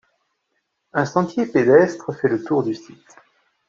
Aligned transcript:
Un 0.93 1.05
sentier 1.05 1.45
pédestre 1.45 2.11
fait 2.19 2.27
le 2.27 2.43
tour 2.43 2.63
du 2.63 2.73
site. 2.73 3.17